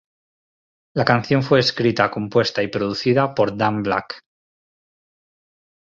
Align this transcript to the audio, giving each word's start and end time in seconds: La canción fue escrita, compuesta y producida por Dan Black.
La 0.95 1.05
canción 1.05 1.43
fue 1.43 1.59
escrita, 1.59 2.09
compuesta 2.09 2.63
y 2.63 2.69
producida 2.69 3.35
por 3.35 3.55
Dan 3.55 3.83
Black. 3.83 4.23